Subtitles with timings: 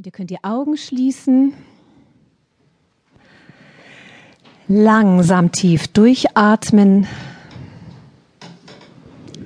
[0.00, 1.52] Und ihr könnt die Augen schließen.
[4.66, 7.06] Langsam tief durchatmen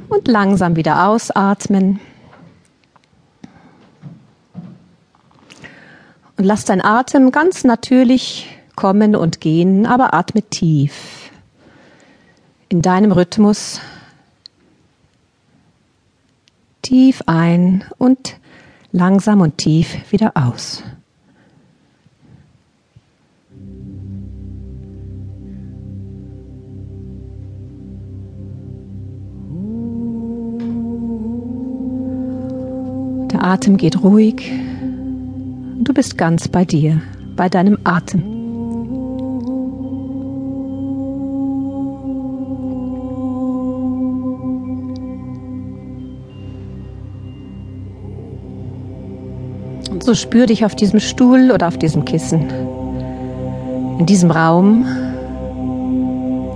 [0.08, 1.98] und langsam wieder ausatmen.
[6.36, 8.46] Und lass dein Atem ganz natürlich
[8.76, 11.32] kommen und gehen, aber atme tief
[12.68, 13.80] in deinem Rhythmus
[16.82, 18.36] tief ein und
[18.94, 20.82] langsam und tief wieder aus.
[33.32, 34.52] Der Atem geht ruhig.
[35.80, 37.02] Du bist ganz bei dir,
[37.36, 38.33] bei deinem Atem.
[50.00, 52.48] So spür dich auf diesem Stuhl oder auf diesem Kissen,
[53.98, 54.86] in diesem Raum,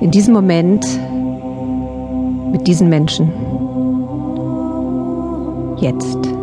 [0.00, 0.86] in diesem Moment
[2.52, 3.32] mit diesen Menschen.
[5.80, 6.37] Jetzt.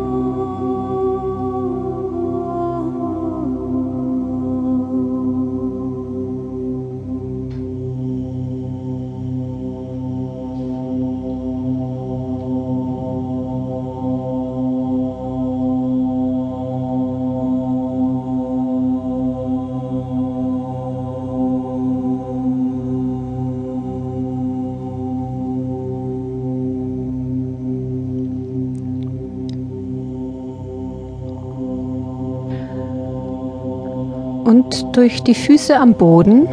[34.46, 36.48] Und durch die Füße am Boden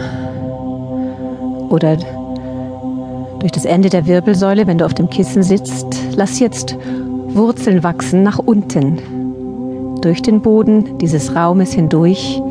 [1.69, 1.97] oder
[3.39, 5.85] durch das Ende der Wirbelsäule, wenn du auf dem Kissen sitzt,
[6.15, 6.75] lass jetzt
[7.29, 12.41] Wurzeln wachsen nach unten, durch den Boden dieses Raumes hindurch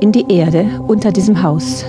[0.00, 1.84] in die Erde unter diesem Haus.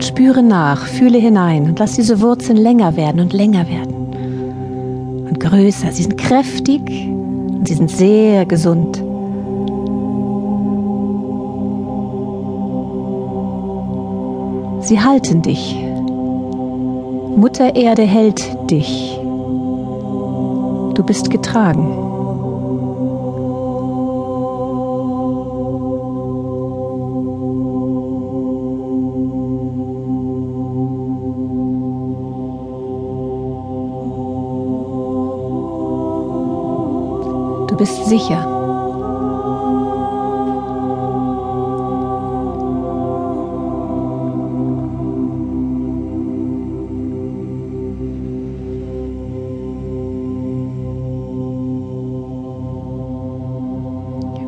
[0.00, 5.38] Und spüre nach, fühle hinein und lass diese Wurzeln länger werden und länger werden und
[5.38, 5.92] größer.
[5.92, 8.96] Sie sind kräftig und sie sind sehr gesund.
[14.80, 15.76] Sie halten dich.
[17.36, 19.20] Mutter Erde hält dich.
[20.94, 22.19] Du bist getragen.
[37.80, 38.46] Bist sicher.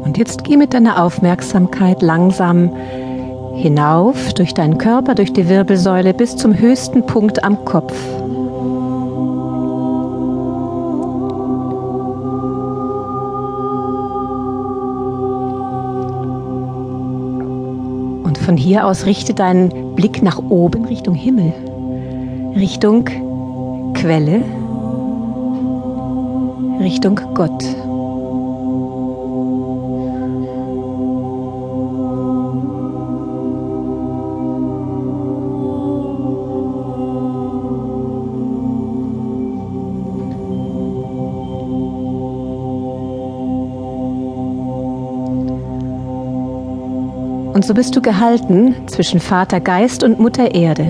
[0.05, 2.71] Und jetzt geh mit deiner Aufmerksamkeit langsam
[3.55, 7.95] hinauf durch deinen Körper, durch die Wirbelsäule bis zum höchsten Punkt am Kopf.
[18.43, 21.53] Von hier aus richte deinen Blick nach oben, Richtung Himmel,
[22.57, 23.05] Richtung
[23.95, 24.43] Quelle,
[26.81, 27.65] Richtung Gott.
[47.53, 50.87] Und so bist du gehalten zwischen Vater Geist und Mutter Erde.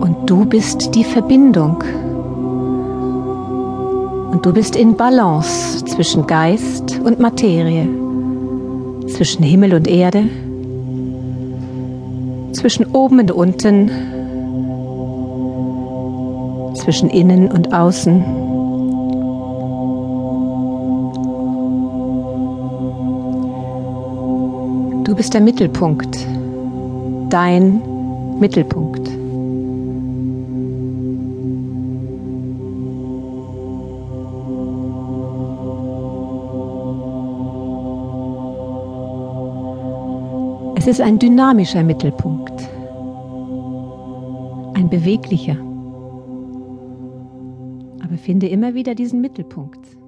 [0.00, 1.82] Und du bist die Verbindung.
[4.30, 7.88] Und du bist in Balance zwischen Geist und Materie,
[9.08, 10.22] zwischen Himmel und Erde,
[12.52, 13.90] zwischen oben und unten,
[16.76, 18.49] zwischen innen und außen.
[25.10, 26.24] Du bist der Mittelpunkt,
[27.30, 27.82] dein
[28.38, 29.08] Mittelpunkt.
[40.76, 42.70] Es ist ein dynamischer Mittelpunkt,
[44.74, 45.56] ein beweglicher.
[48.04, 49.99] Aber finde immer wieder diesen Mittelpunkt.